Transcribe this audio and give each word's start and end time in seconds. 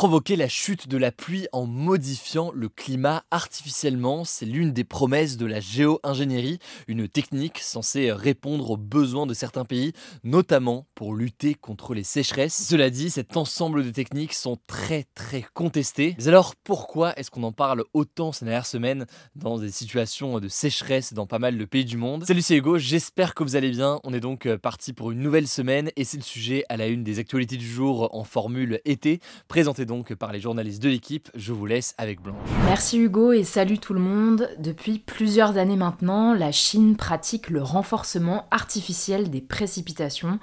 Provoquer 0.00 0.36
la 0.36 0.48
chute 0.48 0.88
de 0.88 0.96
la 0.96 1.12
pluie 1.12 1.46
en 1.52 1.66
modifiant 1.66 2.52
le 2.54 2.70
climat 2.70 3.22
artificiellement, 3.30 4.24
c'est 4.24 4.46
l'une 4.46 4.72
des 4.72 4.82
promesses 4.82 5.36
de 5.36 5.44
la 5.44 5.60
géo-ingénierie, 5.60 6.58
une 6.88 7.06
technique 7.06 7.58
censée 7.58 8.10
répondre 8.10 8.70
aux 8.70 8.78
besoins 8.78 9.26
de 9.26 9.34
certains 9.34 9.66
pays, 9.66 9.92
notamment 10.24 10.86
pour 10.94 11.14
lutter 11.14 11.52
contre 11.52 11.92
les 11.92 12.02
sécheresses. 12.02 12.66
Cela 12.66 12.88
dit, 12.88 13.10
cet 13.10 13.36
ensemble 13.36 13.84
de 13.84 13.90
techniques 13.90 14.32
sont 14.32 14.56
très 14.66 15.04
très 15.14 15.44
contestées. 15.52 16.16
Mais 16.16 16.28
alors 16.28 16.54
pourquoi 16.56 17.12
est-ce 17.18 17.30
qu'on 17.30 17.42
en 17.42 17.52
parle 17.52 17.84
autant 17.92 18.32
ces 18.32 18.46
dernières 18.46 18.64
semaines 18.64 19.04
dans 19.36 19.58
des 19.58 19.70
situations 19.70 20.40
de 20.40 20.48
sécheresse 20.48 21.12
dans 21.12 21.26
pas 21.26 21.38
mal 21.38 21.58
de 21.58 21.64
pays 21.66 21.84
du 21.84 21.98
monde? 21.98 22.24
Salut 22.24 22.40
c'est 22.40 22.56
Hugo, 22.56 22.78
j'espère 22.78 23.34
que 23.34 23.42
vous 23.42 23.54
allez 23.54 23.70
bien. 23.70 24.00
On 24.04 24.14
est 24.14 24.20
donc 24.20 24.48
parti 24.56 24.94
pour 24.94 25.10
une 25.10 25.20
nouvelle 25.20 25.46
semaine 25.46 25.90
et 25.96 26.04
c'est 26.04 26.16
le 26.16 26.22
sujet 26.22 26.64
à 26.70 26.78
la 26.78 26.86
une 26.86 27.04
des 27.04 27.18
actualités 27.18 27.58
du 27.58 27.68
jour 27.68 28.08
en 28.16 28.24
formule 28.24 28.80
été, 28.86 29.20
présenté 29.46 29.84
donc 29.90 30.14
par 30.14 30.30
les 30.30 30.38
journalistes 30.38 30.80
de 30.80 30.88
l'équipe. 30.88 31.32
Je 31.34 31.52
vous 31.52 31.66
laisse 31.66 31.96
avec 31.98 32.22
Blanche. 32.22 32.36
Merci 32.64 32.96
Hugo 32.96 33.32
et 33.32 33.42
salut 33.42 33.80
tout 33.80 33.92
le 33.92 33.98
monde. 33.98 34.48
Depuis 34.60 35.00
plusieurs 35.00 35.56
années 35.56 35.74
maintenant, 35.74 36.32
la 36.32 36.52
Chine 36.52 36.94
pratique 36.94 37.50
le 37.50 37.60
renforcement 37.60 38.46
artificiel 38.52 39.30
des 39.30 39.40
précipitations 39.40 40.38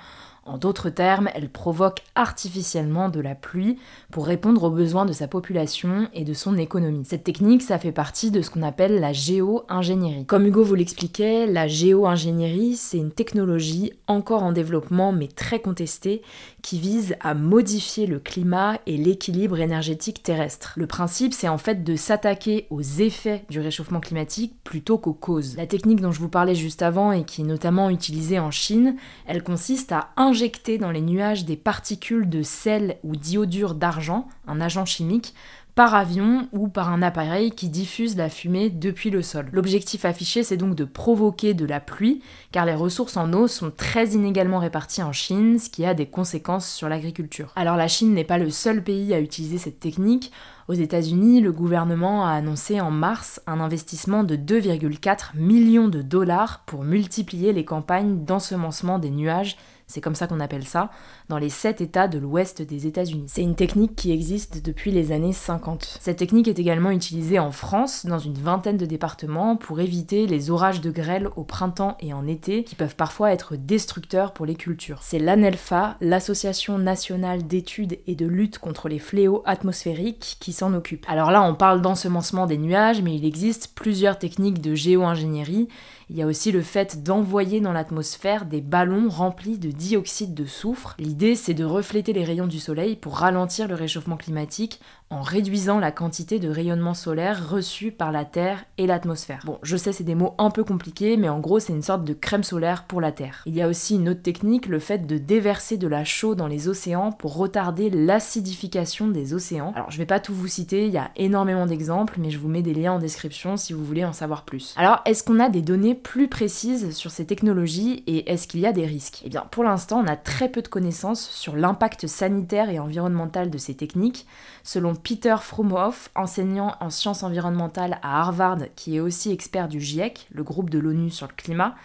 en 0.47 0.57
d'autres 0.57 0.89
termes, 0.89 1.29
elle 1.35 1.49
provoque 1.49 2.01
artificiellement 2.15 3.09
de 3.09 3.19
la 3.19 3.35
pluie 3.35 3.77
pour 4.11 4.25
répondre 4.25 4.63
aux 4.63 4.69
besoins 4.69 5.05
de 5.05 5.13
sa 5.13 5.27
population 5.27 6.09
et 6.13 6.23
de 6.23 6.33
son 6.33 6.57
économie. 6.57 7.05
Cette 7.05 7.23
technique, 7.23 7.61
ça 7.61 7.77
fait 7.77 7.91
partie 7.91 8.31
de 8.31 8.41
ce 8.41 8.49
qu'on 8.49 8.63
appelle 8.63 8.99
la 8.99 9.13
géo-ingénierie. 9.13 10.25
Comme 10.25 10.45
Hugo 10.45 10.63
vous 10.63 10.75
l'expliquait, 10.75 11.45
la 11.45 11.67
géo-ingénierie, 11.67 12.75
c'est 12.75 12.97
une 12.97 13.11
technologie 13.11 13.93
encore 14.07 14.43
en 14.43 14.51
développement 14.51 15.11
mais 15.11 15.27
très 15.27 15.59
contestée 15.59 16.21
qui 16.61 16.79
vise 16.79 17.15
à 17.21 17.33
modifier 17.33 18.07
le 18.07 18.19
climat 18.19 18.79
et 18.85 18.97
l'équilibre 18.97 19.59
énergétique 19.59 20.23
terrestre. 20.23 20.73
Le 20.75 20.87
principe, 20.87 21.33
c'est 21.33 21.47
en 21.47 21.57
fait 21.57 21.83
de 21.83 21.95
s'attaquer 21.95 22.67
aux 22.69 22.81
effets 22.81 23.45
du 23.49 23.59
réchauffement 23.59 23.99
climatique 23.99 24.53
plutôt 24.63 24.97
qu'aux 24.97 25.13
causes. 25.13 25.55
La 25.55 25.67
technique 25.67 26.01
dont 26.01 26.11
je 26.11 26.19
vous 26.19 26.29
parlais 26.29 26.55
juste 26.55 26.81
avant 26.81 27.11
et 27.11 27.23
qui 27.23 27.41
est 27.41 27.45
notamment 27.45 27.89
utilisée 27.89 28.39
en 28.39 28.51
Chine, 28.51 28.95
elle 29.27 29.43
consiste 29.43 29.91
à 29.91 30.09
injecter 30.37 30.77
dans 30.77 30.91
les 30.91 31.01
nuages 31.01 31.45
des 31.45 31.55
particules 31.55 32.29
de 32.29 32.43
sel 32.43 32.97
ou 33.03 33.15
d'iodure 33.15 33.73
d'argent, 33.73 34.27
un 34.45 34.61
agent 34.61 34.85
chimique, 34.85 35.33
par 35.73 35.95
avion 35.95 36.47
ou 36.51 36.67
par 36.67 36.91
un 36.91 37.01
appareil 37.01 37.49
qui 37.49 37.69
diffuse 37.69 38.15
la 38.15 38.29
fumée 38.29 38.69
depuis 38.69 39.09
le 39.09 39.23
sol. 39.23 39.49
L'objectif 39.51 40.05
affiché, 40.05 40.43
c'est 40.43 40.55
donc 40.55 40.75
de 40.75 40.85
provoquer 40.85 41.55
de 41.55 41.65
la 41.65 41.79
pluie, 41.79 42.21
car 42.51 42.67
les 42.67 42.75
ressources 42.75 43.17
en 43.17 43.33
eau 43.33 43.47
sont 43.47 43.71
très 43.75 44.09
inégalement 44.09 44.59
réparties 44.59 45.01
en 45.01 45.11
Chine, 45.11 45.57
ce 45.57 45.71
qui 45.71 45.85
a 45.85 45.95
des 45.95 46.05
conséquences 46.05 46.71
sur 46.71 46.87
l'agriculture. 46.87 47.51
Alors 47.55 47.75
la 47.75 47.87
Chine 47.87 48.13
n'est 48.13 48.23
pas 48.23 48.37
le 48.37 48.51
seul 48.51 48.83
pays 48.83 49.15
à 49.15 49.19
utiliser 49.19 49.57
cette 49.57 49.79
technique. 49.79 50.31
Aux 50.67 50.73
États-Unis, 50.73 51.39
le 51.39 51.53
gouvernement 51.53 52.25
a 52.25 52.31
annoncé 52.31 52.81
en 52.81 52.91
mars 52.91 53.41
un 53.47 53.61
investissement 53.61 54.25
de 54.25 54.35
2,4 54.35 55.37
millions 55.37 55.87
de 55.87 56.01
dollars 56.01 56.63
pour 56.65 56.83
multiplier 56.83 57.53
les 57.53 57.63
campagnes 57.63 58.25
d'ensemencement 58.25 58.99
des 58.99 59.09
nuages 59.09 59.55
c'est 59.87 60.01
comme 60.01 60.15
ça 60.15 60.27
qu'on 60.27 60.41
appelle 60.41 60.65
ça, 60.65 60.91
dans 61.29 61.37
les 61.37 61.49
7 61.49 61.79
États 61.79 62.09
de 62.09 62.19
l'ouest 62.19 62.61
des 62.61 62.87
États-Unis. 62.87 63.27
C'est 63.27 63.41
une 63.41 63.55
technique 63.55 63.95
qui 63.95 64.11
existe 64.11 64.63
depuis 64.63 64.91
les 64.91 65.13
années 65.13 65.31
50. 65.31 65.99
Cette 66.01 66.17
technique 66.17 66.49
est 66.49 66.59
également 66.59 66.91
utilisée 66.91 67.39
en 67.39 67.53
France, 67.53 68.05
dans 68.05 68.19
une 68.19 68.33
vingtaine 68.33 68.75
de 68.75 68.85
départements, 68.85 69.55
pour 69.55 69.79
éviter 69.79 70.27
les 70.27 70.51
orages 70.51 70.81
de 70.81 70.91
grêle 70.91 71.29
au 71.37 71.43
printemps 71.43 71.95
et 72.01 72.13
en 72.13 72.27
été, 72.27 72.65
qui 72.65 72.75
peuvent 72.75 72.97
parfois 72.97 73.31
être 73.31 73.55
destructeurs 73.55 74.33
pour 74.33 74.45
les 74.45 74.55
cultures. 74.55 74.99
C'est 75.03 75.19
l'ANELFA, 75.19 75.95
l'Association 76.01 76.77
nationale 76.77 77.47
d'études 77.47 77.97
et 78.07 78.15
de 78.15 78.27
lutte 78.27 78.59
contre 78.59 78.89
les 78.89 78.99
fléaux 78.99 79.41
atmosphériques, 79.45 80.35
qui 80.41 80.51
s'en 80.57 80.73
occupe. 80.73 81.05
Alors 81.07 81.31
là, 81.31 81.43
on 81.43 81.55
parle 81.55 81.81
d'ensemencement 81.81 82.45
des 82.47 82.57
nuages, 82.57 83.01
mais 83.01 83.15
il 83.15 83.25
existe 83.25 83.73
plusieurs 83.75 84.19
techniques 84.19 84.61
de 84.61 84.75
géo-ingénierie. 84.75 85.67
Il 86.09 86.15
y 86.15 86.21
a 86.21 86.25
aussi 86.25 86.53
le 86.53 86.61
fait 86.61 87.03
d'envoyer 87.03 87.59
dans 87.59 87.73
l'atmosphère 87.73 88.45
des 88.45 88.61
ballons 88.61 89.09
remplis 89.09 89.57
de 89.57 89.71
dioxyde 89.71 90.33
de 90.33 90.45
soufre. 90.45 90.95
L'idée, 90.99 91.35
c'est 91.35 91.53
de 91.53 91.65
refléter 91.65 92.13
les 92.13 92.23
rayons 92.23 92.47
du 92.47 92.59
soleil 92.59 92.95
pour 92.95 93.17
ralentir 93.17 93.67
le 93.67 93.75
réchauffement 93.75 94.15
climatique 94.15 94.79
en 95.09 95.21
réduisant 95.21 95.79
la 95.79 95.91
quantité 95.91 96.37
de 96.39 96.49
rayonnement 96.49 96.93
solaire 96.93 97.49
reçu 97.49 97.91
par 97.91 98.11
la 98.11 98.25
Terre 98.25 98.65
et 98.77 98.87
l'atmosphère. 98.87 99.41
Bon, 99.45 99.57
je 99.63 99.77
sais, 99.77 99.93
c'est 99.93 100.03
des 100.03 100.15
mots 100.15 100.33
un 100.37 100.49
peu 100.49 100.63
compliqués, 100.63 101.15
mais 101.15 101.29
en 101.29 101.39
gros, 101.39 101.59
c'est 101.59 101.73
une 101.73 101.81
sorte 101.81 102.03
de 102.03 102.13
crème 102.13 102.43
solaire 102.43 102.83
pour 102.83 102.99
la 102.99 103.13
Terre. 103.13 103.43
Il 103.45 103.55
y 103.55 103.61
a 103.61 103.67
aussi 103.67 103.95
une 103.95 104.09
autre 104.09 104.21
technique, 104.21 104.65
le 104.67 104.79
fait 104.79 105.07
de 105.07 105.17
déverser 105.17 105.77
de 105.77 105.87
la 105.87 106.03
chaux 106.03 106.35
dans 106.35 106.47
les 106.47 106.67
océans 106.67 107.11
pour 107.11 107.35
retarder 107.35 107.89
l'acidification 107.89 109.07
des 109.07 109.33
océans. 109.33 109.71
Alors, 109.75 109.91
je 109.91 109.97
vais 109.97 110.05
pas 110.05 110.19
tout 110.19 110.33
vous 110.33 110.46
citer, 110.47 110.85
il 110.85 110.91
y 110.91 110.97
a 110.97 111.11
énormément 111.15 111.65
d'exemples, 111.65 112.15
mais 112.17 112.29
je 112.29 112.37
vous 112.37 112.47
mets 112.47 112.61
des 112.61 112.73
liens 112.73 112.93
en 112.93 112.99
description 112.99 113.57
si 113.57 113.73
vous 113.73 113.83
voulez 113.83 114.05
en 114.05 114.13
savoir 114.13 114.43
plus. 114.43 114.73
Alors, 114.77 115.01
est-ce 115.05 115.23
qu'on 115.23 115.39
a 115.39 115.49
des 115.49 115.61
données 115.61 115.95
plus 115.95 116.27
précises 116.27 116.95
sur 116.95 117.11
ces 117.11 117.25
technologies 117.25 118.03
et 118.07 118.31
est-ce 118.31 118.47
qu'il 118.47 118.59
y 118.59 118.65
a 118.65 118.73
des 118.73 118.85
risques? 118.85 119.21
Eh 119.25 119.29
bien, 119.29 119.45
pour 119.51 119.63
l'instant, 119.63 119.99
on 120.03 120.07
a 120.07 120.15
très 120.15 120.49
peu 120.49 120.61
de 120.61 120.67
connaissances 120.67 121.29
sur 121.29 121.55
l'impact 121.55 122.07
sanitaire 122.07 122.69
et 122.69 122.79
environnemental 122.79 123.49
de 123.49 123.57
ces 123.57 123.75
techniques. 123.75 124.25
Selon 124.63 124.95
Peter 124.95 125.35
Frumhoff, 125.41 126.09
enseignant 126.15 126.75
en 126.79 126.89
sciences 126.89 127.23
environnementales 127.23 127.99
à 128.01 128.21
Harvard, 128.21 128.59
qui 128.75 128.97
est 128.97 128.99
aussi 128.99 129.31
expert 129.31 129.67
du 129.67 129.79
GIEC, 129.79 130.27
le 130.31 130.43
groupe 130.43 130.69
de 130.69 130.79
l'ONU 130.79 131.09
sur 131.09 131.27
le 131.27 131.33
climat, 131.33 131.75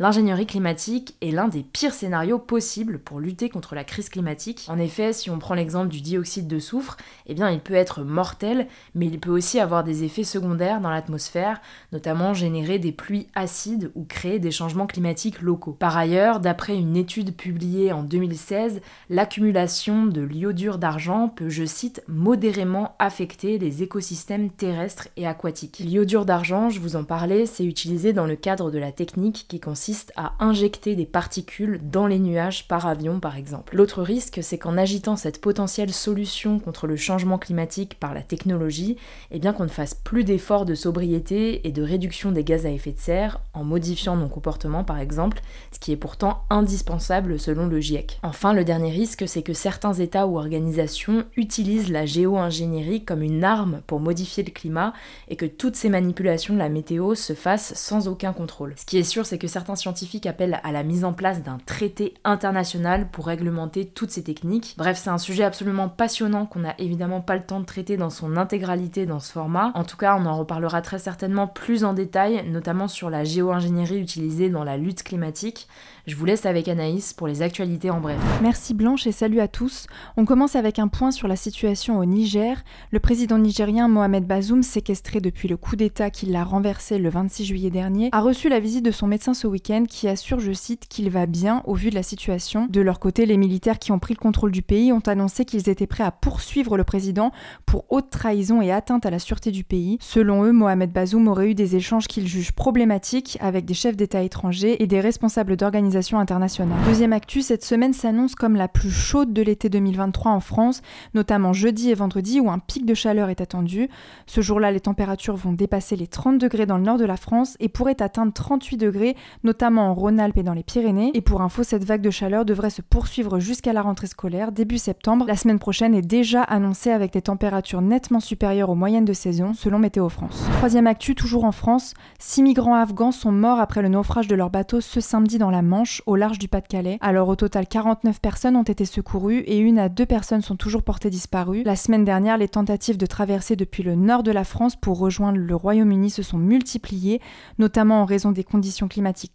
L'ingénierie 0.00 0.46
climatique 0.46 1.14
est 1.20 1.30
l'un 1.30 1.46
des 1.46 1.62
pires 1.62 1.92
scénarios 1.92 2.38
possibles 2.38 3.00
pour 3.00 3.20
lutter 3.20 3.50
contre 3.50 3.74
la 3.74 3.84
crise 3.84 4.08
climatique. 4.08 4.64
En 4.68 4.78
effet, 4.78 5.12
si 5.12 5.28
on 5.28 5.38
prend 5.38 5.52
l'exemple 5.52 5.88
du 5.88 6.00
dioxyde 6.00 6.48
de 6.48 6.58
soufre, 6.58 6.96
eh 7.26 7.34
bien 7.34 7.50
il 7.50 7.60
peut 7.60 7.74
être 7.74 8.02
mortel, 8.02 8.66
mais 8.94 9.04
il 9.04 9.20
peut 9.20 9.30
aussi 9.30 9.60
avoir 9.60 9.84
des 9.84 10.02
effets 10.02 10.24
secondaires 10.24 10.80
dans 10.80 10.88
l'atmosphère, 10.88 11.60
notamment 11.92 12.32
générer 12.32 12.78
des 12.78 12.92
pluies 12.92 13.26
acides 13.34 13.92
ou 13.94 14.04
créer 14.04 14.38
des 14.38 14.50
changements 14.50 14.86
climatiques 14.86 15.42
locaux. 15.42 15.76
Par 15.78 15.98
ailleurs, 15.98 16.40
d'après 16.40 16.76
une 16.76 16.96
étude 16.96 17.36
publiée 17.36 17.92
en 17.92 18.02
2016, 18.02 18.80
l'accumulation 19.10 20.06
de 20.06 20.22
l'iodure 20.22 20.78
d'argent 20.78 21.28
peut, 21.28 21.50
je 21.50 21.66
cite, 21.66 22.02
modérément 22.08 22.94
affecter 22.98 23.58
les 23.58 23.82
écosystèmes 23.82 24.48
terrestres 24.48 25.08
et 25.18 25.26
aquatiques. 25.26 25.80
L'iodure 25.80 26.24
d'argent, 26.24 26.70
je 26.70 26.80
vous 26.80 26.96
en 26.96 27.04
parlais, 27.04 27.44
c'est 27.44 27.66
utilisé 27.66 28.14
dans 28.14 28.24
le 28.24 28.36
cadre 28.36 28.70
de 28.70 28.78
la 28.78 28.92
technique 28.92 29.44
qui 29.46 29.60
consiste 29.60 29.89
à 30.16 30.34
injecter 30.38 30.94
des 30.94 31.06
particules 31.06 31.80
dans 31.82 32.06
les 32.06 32.18
nuages 32.18 32.68
par 32.68 32.86
avion 32.86 33.20
par 33.20 33.36
exemple. 33.36 33.76
L'autre 33.76 34.02
risque, 34.02 34.40
c'est 34.42 34.58
qu'en 34.58 34.76
agitant 34.76 35.16
cette 35.16 35.40
potentielle 35.40 35.92
solution 35.92 36.58
contre 36.58 36.86
le 36.86 36.96
changement 36.96 37.38
climatique 37.38 37.98
par 37.98 38.14
la 38.14 38.22
technologie, 38.22 38.96
eh 39.30 39.38
bien 39.38 39.52
qu'on 39.52 39.64
ne 39.64 39.68
fasse 39.68 39.94
plus 39.94 40.24
d'efforts 40.24 40.64
de 40.64 40.74
sobriété 40.74 41.66
et 41.66 41.72
de 41.72 41.82
réduction 41.82 42.32
des 42.32 42.44
gaz 42.44 42.66
à 42.66 42.70
effet 42.70 42.92
de 42.92 42.98
serre 42.98 43.40
en 43.54 43.64
modifiant 43.64 44.16
nos 44.16 44.28
comportements 44.28 44.84
par 44.84 44.98
exemple, 44.98 45.40
ce 45.72 45.78
qui 45.78 45.92
est 45.92 45.96
pourtant 45.96 46.44
indispensable 46.50 47.38
selon 47.38 47.66
le 47.66 47.80
GIEC. 47.80 48.18
Enfin, 48.22 48.52
le 48.52 48.64
dernier 48.64 48.90
risque, 48.90 49.28
c'est 49.28 49.42
que 49.42 49.52
certains 49.52 49.94
États 49.94 50.26
ou 50.26 50.38
organisations 50.38 51.24
utilisent 51.36 51.90
la 51.90 52.06
géo-ingénierie 52.06 53.04
comme 53.04 53.22
une 53.22 53.44
arme 53.44 53.80
pour 53.86 54.00
modifier 54.00 54.42
le 54.42 54.50
climat 54.50 54.92
et 55.28 55.36
que 55.36 55.46
toutes 55.46 55.76
ces 55.76 55.88
manipulations 55.88 56.54
de 56.54 56.58
la 56.58 56.68
météo 56.68 57.14
se 57.14 57.32
fassent 57.32 57.74
sans 57.74 58.08
aucun 58.08 58.32
contrôle. 58.32 58.74
Ce 58.76 58.84
qui 58.84 58.98
est 58.98 59.04
sûr, 59.04 59.26
c'est 59.26 59.38
que 59.38 59.48
certains 59.48 59.69
scientifiques 59.76 60.26
appellent 60.26 60.60
à 60.62 60.72
la 60.72 60.82
mise 60.82 61.04
en 61.04 61.12
place 61.12 61.42
d'un 61.42 61.58
traité 61.66 62.14
international 62.24 63.08
pour 63.10 63.26
réglementer 63.26 63.86
toutes 63.86 64.10
ces 64.10 64.22
techniques. 64.22 64.74
Bref, 64.78 64.98
c'est 65.02 65.10
un 65.10 65.18
sujet 65.18 65.44
absolument 65.44 65.88
passionnant 65.88 66.46
qu'on 66.46 66.60
n'a 66.60 66.74
évidemment 66.78 67.20
pas 67.20 67.36
le 67.36 67.42
temps 67.42 67.60
de 67.60 67.64
traiter 67.64 67.96
dans 67.96 68.10
son 68.10 68.36
intégralité 68.36 69.06
dans 69.06 69.20
ce 69.20 69.32
format. 69.32 69.72
En 69.74 69.84
tout 69.84 69.96
cas, 69.96 70.16
on 70.18 70.26
en 70.26 70.36
reparlera 70.38 70.82
très 70.82 70.98
certainement 70.98 71.46
plus 71.46 71.84
en 71.84 71.92
détail, 71.92 72.44
notamment 72.48 72.88
sur 72.88 73.10
la 73.10 73.24
géo-ingénierie 73.24 74.00
utilisée 74.00 74.48
dans 74.48 74.64
la 74.64 74.76
lutte 74.76 75.02
climatique. 75.02 75.68
Je 76.06 76.16
vous 76.16 76.24
laisse 76.24 76.46
avec 76.46 76.66
Anaïs 76.66 77.12
pour 77.12 77.26
les 77.28 77.42
actualités 77.42 77.90
en 77.90 78.00
bref. 78.00 78.18
Merci 78.42 78.74
Blanche 78.74 79.06
et 79.06 79.12
salut 79.12 79.40
à 79.40 79.48
tous. 79.48 79.86
On 80.16 80.24
commence 80.24 80.56
avec 80.56 80.78
un 80.78 80.88
point 80.88 81.10
sur 81.10 81.28
la 81.28 81.36
situation 81.36 81.98
au 81.98 82.04
Niger. 82.04 82.64
Le 82.90 82.98
président 83.00 83.38
nigérien 83.38 83.86
Mohamed 83.86 84.26
Bazoum, 84.26 84.62
séquestré 84.62 85.20
depuis 85.20 85.46
le 85.46 85.56
coup 85.56 85.76
d'État 85.76 86.10
qui 86.10 86.26
l'a 86.26 86.42
renversé 86.42 86.98
le 86.98 87.10
26 87.10 87.44
juillet 87.44 87.70
dernier, 87.70 88.08
a 88.12 88.20
reçu 88.20 88.48
la 88.48 88.60
visite 88.60 88.84
de 88.84 88.90
son 88.90 89.06
médecin 89.06 89.34
ce 89.34 89.46
week-end 89.46 89.59
qui 89.86 90.08
assure, 90.08 90.40
je 90.40 90.52
cite, 90.52 90.86
qu'il 90.88 91.10
va 91.10 91.26
bien 91.26 91.62
au 91.66 91.74
vu 91.74 91.90
de 91.90 91.94
la 91.94 92.02
situation. 92.02 92.66
De 92.68 92.80
leur 92.80 93.00
côté, 93.00 93.26
les 93.26 93.36
militaires 93.36 93.78
qui 93.78 93.92
ont 93.92 93.98
pris 93.98 94.14
le 94.14 94.20
contrôle 94.20 94.50
du 94.50 94.62
pays 94.62 94.92
ont 94.92 95.02
annoncé 95.06 95.44
qu'ils 95.44 95.68
étaient 95.68 95.86
prêts 95.86 96.04
à 96.04 96.10
poursuivre 96.10 96.76
le 96.76 96.84
président 96.84 97.32
pour 97.66 97.84
haute 97.90 98.10
trahison 98.10 98.62
et 98.62 98.72
atteinte 98.72 99.06
à 99.06 99.10
la 99.10 99.18
sûreté 99.18 99.50
du 99.50 99.64
pays. 99.64 99.98
Selon 100.00 100.44
eux, 100.44 100.52
Mohamed 100.52 100.92
Bazoum 100.92 101.28
aurait 101.28 101.50
eu 101.50 101.54
des 101.54 101.76
échanges 101.76 102.08
qu'ils 102.08 102.26
jugent 102.26 102.52
problématiques 102.52 103.38
avec 103.40 103.64
des 103.64 103.74
chefs 103.74 103.96
d'État 103.96 104.22
étrangers 104.22 104.82
et 104.82 104.86
des 104.86 105.00
responsables 105.00 105.56
d'organisations 105.56 106.18
internationales. 106.18 106.78
Deuxième 106.86 107.12
actu, 107.12 107.42
cette 107.42 107.64
semaine 107.64 107.92
s'annonce 107.92 108.34
comme 108.34 108.56
la 108.56 108.68
plus 108.68 108.90
chaude 108.90 109.32
de 109.32 109.42
l'été 109.42 109.68
2023 109.68 110.32
en 110.32 110.40
France, 110.40 110.82
notamment 111.14 111.52
jeudi 111.52 111.90
et 111.90 111.94
vendredi 111.94 112.40
où 112.40 112.50
un 112.50 112.58
pic 112.58 112.86
de 112.86 112.94
chaleur 112.94 113.28
est 113.28 113.40
attendu. 113.40 113.88
Ce 114.26 114.40
jour-là, 114.40 114.70
les 114.70 114.80
températures 114.80 115.36
vont 115.36 115.52
dépasser 115.52 115.96
les 115.96 116.06
30 116.06 116.38
degrés 116.38 116.66
dans 116.66 116.78
le 116.78 116.84
nord 116.84 116.98
de 116.98 117.04
la 117.04 117.16
France 117.16 117.56
et 117.60 117.68
pourraient 117.68 118.02
atteindre 118.02 118.32
38 118.32 118.76
degrés, 118.76 119.16
notamment 119.44 119.49
en 119.62 119.94
Rhône-Alpes 119.94 120.38
et 120.38 120.42
dans 120.42 120.54
les 120.54 120.62
Pyrénées. 120.62 121.10
Et 121.14 121.20
pour 121.20 121.42
info, 121.42 121.62
cette 121.62 121.84
vague 121.84 122.00
de 122.00 122.10
chaleur 122.10 122.44
devrait 122.44 122.70
se 122.70 122.82
poursuivre 122.82 123.38
jusqu'à 123.40 123.72
la 123.72 123.82
rentrée 123.82 124.06
scolaire 124.06 124.52
début 124.52 124.78
septembre. 124.78 125.24
La 125.26 125.36
semaine 125.36 125.58
prochaine 125.58 125.94
est 125.94 126.02
déjà 126.02 126.42
annoncée 126.42 126.90
avec 126.90 127.12
des 127.12 127.22
températures 127.22 127.82
nettement 127.82 128.20
supérieures 128.20 128.70
aux 128.70 128.74
moyennes 128.74 129.04
de 129.04 129.12
saison, 129.12 129.52
selon 129.52 129.78
Météo 129.78 130.08
France. 130.08 130.44
Troisième 130.58 130.86
actu, 130.86 131.14
toujours 131.14 131.44
en 131.44 131.52
France, 131.52 131.94
six 132.18 132.42
migrants 132.42 132.74
afghans 132.74 133.12
sont 133.12 133.32
morts 133.32 133.60
après 133.60 133.82
le 133.82 133.88
naufrage 133.88 134.28
de 134.28 134.34
leur 134.34 134.50
bateau 134.50 134.80
ce 134.80 135.00
samedi 135.00 135.38
dans 135.38 135.50
la 135.50 135.62
Manche, 135.62 136.02
au 136.06 136.16
large 136.16 136.38
du 136.38 136.48
Pas-de-Calais. 136.48 136.98
Alors 137.00 137.28
au 137.28 137.36
total, 137.36 137.66
49 137.66 138.20
personnes 138.20 138.56
ont 138.56 138.62
été 138.62 138.84
secourues 138.84 139.40
et 139.40 139.58
une 139.58 139.78
à 139.78 139.88
deux 139.88 140.06
personnes 140.06 140.42
sont 140.42 140.56
toujours 140.56 140.82
portées 140.82 141.10
disparues. 141.10 141.62
La 141.64 141.76
semaine 141.76 142.04
dernière, 142.04 142.38
les 142.38 142.48
tentatives 142.48 142.96
de 142.96 143.06
traverser 143.06 143.56
depuis 143.56 143.82
le 143.82 143.94
nord 143.94 144.22
de 144.22 144.32
la 144.32 144.44
France 144.44 144.76
pour 144.76 144.98
rejoindre 144.98 145.38
le 145.38 145.54
Royaume-Uni 145.54 146.10
se 146.10 146.22
sont 146.22 146.38
multipliées, 146.38 147.20
notamment 147.58 148.02
en 148.02 148.04
raison 148.04 148.32
des 148.32 148.44
conditions 148.44 148.88
climatiques 148.88 149.34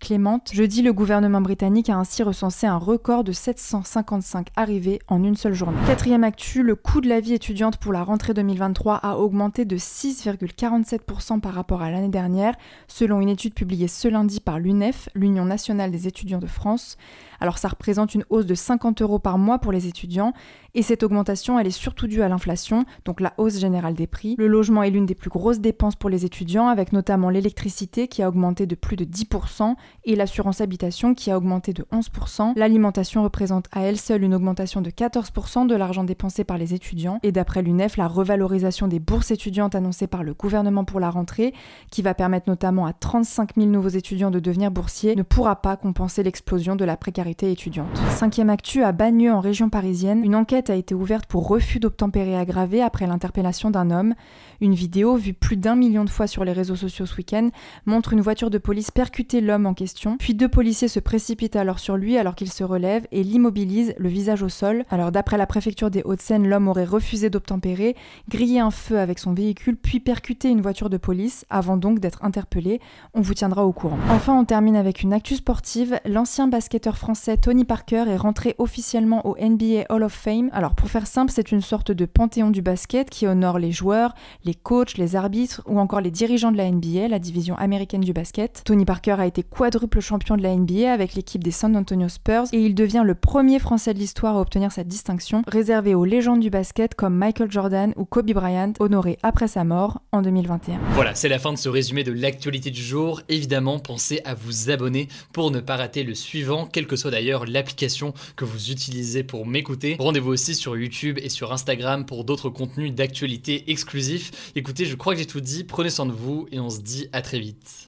Jeudi, 0.51 0.83
le 0.83 0.93
gouvernement 0.93 1.41
britannique 1.41 1.89
a 1.89 1.97
ainsi 1.97 2.21
recensé 2.21 2.67
un 2.67 2.77
record 2.77 3.23
de 3.23 3.31
755 3.31 4.49
arrivées 4.55 4.99
en 5.07 5.23
une 5.23 5.35
seule 5.35 5.55
journée. 5.55 5.79
Quatrième 5.87 6.23
actu, 6.23 6.61
le 6.61 6.75
coût 6.75 7.01
de 7.01 7.09
la 7.09 7.19
vie 7.19 7.33
étudiante 7.33 7.77
pour 7.77 7.91
la 7.91 8.03
rentrée 8.03 8.35
2023 8.35 8.97
a 8.97 9.17
augmenté 9.17 9.65
de 9.65 9.77
6,47% 9.77 11.39
par 11.39 11.53
rapport 11.53 11.81
à 11.81 11.89
l'année 11.89 12.09
dernière, 12.09 12.53
selon 12.87 13.19
une 13.19 13.29
étude 13.29 13.55
publiée 13.55 13.87
ce 13.87 14.07
lundi 14.07 14.41
par 14.41 14.59
l'UNEF, 14.59 15.09
l'Union 15.15 15.45
nationale 15.45 15.89
des 15.89 16.07
étudiants 16.07 16.37
de 16.37 16.45
France. 16.45 16.97
Alors 17.39 17.57
ça 17.57 17.67
représente 17.67 18.15
une 18.15 18.25
hausse 18.29 18.45
de 18.45 18.55
50 18.55 19.01
euros 19.01 19.19
par 19.19 19.37
mois 19.37 19.59
pour 19.59 19.71
les 19.71 19.87
étudiants 19.87 20.33
et 20.73 20.81
cette 20.81 21.03
augmentation 21.03 21.59
elle 21.59 21.67
est 21.67 21.71
surtout 21.71 22.07
due 22.07 22.21
à 22.21 22.29
l'inflation, 22.29 22.85
donc 23.05 23.19
la 23.21 23.33
hausse 23.37 23.59
générale 23.59 23.93
des 23.93 24.07
prix. 24.07 24.35
Le 24.37 24.47
logement 24.47 24.83
est 24.83 24.89
l'une 24.89 25.05
des 25.05 25.15
plus 25.15 25.29
grosses 25.29 25.59
dépenses 25.59 25.95
pour 25.95 26.09
les 26.09 26.25
étudiants 26.25 26.67
avec 26.67 26.93
notamment 26.93 27.29
l'électricité 27.29 28.07
qui 28.07 28.21
a 28.21 28.29
augmenté 28.29 28.65
de 28.65 28.75
plus 28.75 28.95
de 28.95 29.05
10% 29.05 29.75
et 30.03 30.15
l'assurance 30.15 30.61
habitation 30.61 31.13
qui 31.13 31.31
a 31.31 31.37
augmenté 31.37 31.73
de 31.73 31.85
11%. 31.91 32.53
L'alimentation 32.55 33.23
représente 33.23 33.65
à 33.71 33.81
elle 33.81 33.97
seule 33.97 34.23
une 34.23 34.35
augmentation 34.35 34.81
de 34.81 34.89
14% 34.89 35.67
de 35.67 35.75
l'argent 35.75 36.03
dépensé 36.03 36.43
par 36.43 36.57
les 36.57 36.73
étudiants 36.73 37.19
et 37.23 37.31
d'après 37.31 37.61
l'UNEF 37.61 37.97
la 37.97 38.07
revalorisation 38.07 38.87
des 38.87 38.99
bourses 38.99 39.31
étudiantes 39.31 39.75
annoncée 39.75 40.07
par 40.07 40.23
le 40.23 40.33
gouvernement 40.33 40.85
pour 40.85 40.99
la 40.99 41.09
rentrée 41.09 41.53
qui 41.91 42.01
va 42.01 42.13
permettre 42.13 42.49
notamment 42.49 42.85
à 42.85 42.93
35 42.93 43.55
000 43.55 43.67
nouveaux 43.67 43.89
étudiants 43.89 44.31
de 44.31 44.39
devenir 44.39 44.71
boursiers 44.71 45.15
ne 45.15 45.23
pourra 45.23 45.61
pas 45.61 45.77
compenser 45.77 46.23
l'explosion 46.23 46.75
de 46.75 46.85
la 46.85 46.97
précarité 46.97 47.51
étudiante. 47.51 47.97
Cinquième 48.09 48.49
actu, 48.49 48.83
à 48.83 48.91
Bagneux, 48.91 49.33
en 49.33 49.39
région 49.39 49.69
parisienne, 49.69 50.23
une 50.23 50.35
enquête 50.35 50.69
a 50.69 50.75
été 50.75 50.95
ouverte 50.95 51.25
pour 51.25 51.47
refus 51.47 51.79
d'obtempérer 51.79 52.37
aggravé 52.37 52.81
après 52.81 53.07
l'interpellation 53.07 53.71
d'un 53.71 53.91
homme. 53.91 54.15
Une 54.61 54.73
vidéo, 54.73 55.15
vue 55.15 55.33
plus 55.33 55.57
d'un 55.57 55.75
million 55.75 56.03
de 56.03 56.09
fois 56.09 56.27
sur 56.27 56.45
les 56.45 56.53
réseaux 56.53 56.75
sociaux 56.75 57.05
ce 57.05 57.15
week-end, 57.17 57.49
montre 57.85 58.13
une 58.13 58.21
voiture 58.21 58.49
de 58.49 58.57
police 58.57 58.91
percuter 58.91 59.41
l'homme 59.41 59.65
en 59.65 59.73
question, 59.73 59.84
puis 60.19 60.33
deux 60.33 60.47
policiers 60.47 60.87
se 60.87 60.99
précipitent 60.99 61.55
alors 61.55 61.79
sur 61.79 61.97
lui 61.97 62.17
alors 62.17 62.35
qu'il 62.35 62.51
se 62.51 62.63
relève 62.63 63.07
et 63.11 63.23
l'immobilisent, 63.23 63.93
le 63.97 64.09
visage 64.09 64.43
au 64.43 64.49
sol. 64.49 64.83
Alors 64.89 65.11
d'après 65.11 65.37
la 65.37 65.45
préfecture 65.45 65.91
des 65.91 66.01
Hauts-de-Seine, 66.03 66.47
l'homme 66.47 66.67
aurait 66.67 66.85
refusé 66.85 67.29
d'obtempérer, 67.29 67.95
grillé 68.29 68.59
un 68.59 68.71
feu 68.71 68.99
avec 68.99 69.19
son 69.19 69.33
véhicule, 69.33 69.77
puis 69.77 69.99
percuté 69.99 70.49
une 70.49 70.61
voiture 70.61 70.89
de 70.89 70.97
police, 70.97 71.45
avant 71.49 71.77
donc 71.77 71.99
d'être 71.99 72.23
interpellé. 72.23 72.79
On 73.13 73.21
vous 73.21 73.33
tiendra 73.33 73.65
au 73.65 73.71
courant. 73.71 73.97
Enfin, 74.09 74.33
on 74.33 74.45
termine 74.45 74.75
avec 74.75 75.01
une 75.01 75.13
actu 75.13 75.35
sportive. 75.35 75.99
L'ancien 76.05 76.47
basketteur 76.47 76.97
français 76.97 77.37
Tony 77.37 77.65
Parker 77.65 78.05
est 78.07 78.17
rentré 78.17 78.55
officiellement 78.57 79.25
au 79.27 79.35
NBA 79.39 79.85
Hall 79.89 80.03
of 80.03 80.13
Fame. 80.13 80.49
Alors 80.53 80.75
pour 80.75 80.89
faire 80.89 81.07
simple, 81.07 81.31
c'est 81.31 81.51
une 81.51 81.61
sorte 81.61 81.91
de 81.91 82.05
panthéon 82.05 82.49
du 82.49 82.61
basket 82.61 83.09
qui 83.09 83.27
honore 83.27 83.59
les 83.59 83.71
joueurs, 83.71 84.15
les 84.43 84.55
coachs, 84.55 84.97
les 84.97 85.15
arbitres 85.15 85.61
ou 85.67 85.79
encore 85.79 86.01
les 86.01 86.11
dirigeants 86.11 86.51
de 86.51 86.57
la 86.57 86.69
NBA, 86.69 87.07
la 87.07 87.19
division 87.19 87.55
américaine 87.55 88.01
du 88.01 88.13
basket. 88.13 88.61
Tony 88.65 88.85
Parker 88.85 89.15
a 89.19 89.25
été 89.25 89.43
quadruple 89.43 89.74
champion 89.99 90.37
de 90.37 90.43
la 90.43 90.55
NBA 90.55 90.91
avec 90.91 91.15
l'équipe 91.15 91.43
des 91.43 91.51
San 91.51 91.75
Antonio 91.75 92.09
Spurs 92.09 92.45
et 92.53 92.59
il 92.59 92.75
devient 92.75 93.03
le 93.05 93.15
premier 93.15 93.59
Français 93.59 93.93
de 93.93 93.99
l'histoire 93.99 94.37
à 94.37 94.41
obtenir 94.41 94.71
cette 94.71 94.87
distinction, 94.87 95.43
réservée 95.47 95.95
aux 95.95 96.05
légendes 96.05 96.39
du 96.39 96.49
basket 96.49 96.95
comme 96.95 97.15
Michael 97.15 97.51
Jordan 97.51 97.93
ou 97.95 98.05
Kobe 98.05 98.31
Bryant, 98.31 98.73
honoré 98.79 99.17
après 99.23 99.47
sa 99.47 99.63
mort 99.63 100.01
en 100.11 100.21
2021. 100.21 100.79
Voilà, 100.93 101.15
c'est 101.15 101.29
la 101.29 101.39
fin 101.39 101.51
de 101.53 101.57
ce 101.57 101.69
résumé 101.69 102.03
de 102.03 102.11
l'actualité 102.11 102.71
du 102.71 102.81
jour. 102.81 103.21
Évidemment, 103.29 103.79
pensez 103.79 104.21
à 104.25 104.33
vous 104.33 104.69
abonner 104.69 105.07
pour 105.33 105.51
ne 105.51 105.59
pas 105.59 105.75
rater 105.75 106.03
le 106.03 106.13
suivant, 106.15 106.67
quel 106.71 106.87
que 106.87 106.95
soit 106.95 107.11
d'ailleurs 107.11 107.45
l'application 107.45 108.13
que 108.35 108.45
vous 108.45 108.71
utilisez 108.71 109.23
pour 109.23 109.45
m'écouter. 109.45 109.97
Rendez-vous 109.99 110.31
aussi 110.31 110.55
sur 110.55 110.77
YouTube 110.77 111.19
et 111.21 111.29
sur 111.29 111.51
Instagram 111.51 112.05
pour 112.05 112.23
d'autres 112.23 112.49
contenus 112.49 112.93
d'actualité 112.93 113.71
exclusifs. 113.71 114.51
Écoutez, 114.55 114.85
je 114.85 114.95
crois 114.95 115.13
que 115.13 115.19
j'ai 115.19 115.25
tout 115.25 115.41
dit, 115.41 115.63
prenez 115.63 115.89
soin 115.89 116.05
de 116.05 116.11
vous 116.11 116.47
et 116.51 116.59
on 116.59 116.69
se 116.69 116.81
dit 116.81 117.07
à 117.11 117.21
très 117.21 117.39
vite. 117.39 117.87